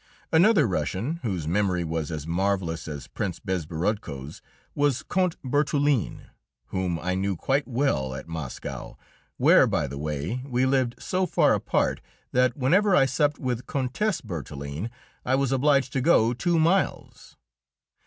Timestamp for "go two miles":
16.01-17.37